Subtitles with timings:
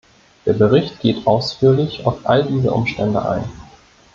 [0.47, 3.43] Der Bericht geht ausführlich auf all diese Umstände ein.